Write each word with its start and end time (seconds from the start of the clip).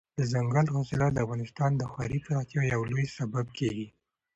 دځنګل 0.19 0.65
حاصلات 0.75 1.11
د 1.13 1.17
افغانستان 1.25 1.71
د 1.75 1.81
ښاري 1.91 2.19
پراختیا 2.25 2.61
یو 2.73 2.81
لوی 2.91 3.05
سبب 3.17 3.45
کېږي. 3.57 3.87